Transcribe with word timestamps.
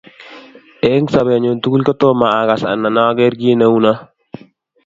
eng 0.91 1.05
sobenyu 1.13 1.51
tugul 1.63 1.81
kotomo 1.87 2.25
agas 2.41 2.61
anan 2.71 2.97
ager 3.09 3.33
kiy 3.39 3.55
neunoo 3.59 3.97